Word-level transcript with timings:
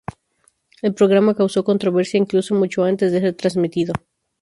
El 0.81 0.95
programa 0.95 1.35
causó 1.35 1.63
controversia 1.63 2.17
incluso 2.17 2.55
mucho 2.55 2.83
antes 2.83 3.11
de 3.11 3.19
ser 3.19 3.35
transmitido. 3.35 3.93